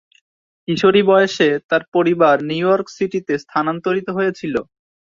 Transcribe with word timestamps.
কিশোরী 0.67 1.01
বয়সে 1.09 1.49
তার 1.69 1.83
পরিবার 1.95 2.35
নিউ 2.49 2.65
ইয়র্ক 2.65 2.87
সিটিতে 2.95 3.33
স্থানান্তরিত 3.43 4.07
হয়েছিল। 4.17 4.55